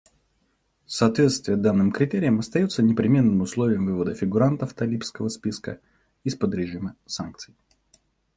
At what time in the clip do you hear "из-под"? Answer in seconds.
6.23-6.55